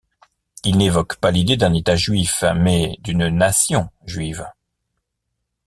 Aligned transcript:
Il 0.63 0.79
n'évoque 0.79 1.17
pas 1.17 1.29
l'idée 1.29 1.57
d'un 1.57 1.73
État 1.75 1.95
juif, 1.95 2.43
mais 2.55 2.97
d'une 3.03 3.27
nation 3.29 3.91
juive. 4.07 4.43